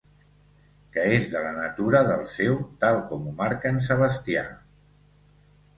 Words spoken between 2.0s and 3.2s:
del sèu, tal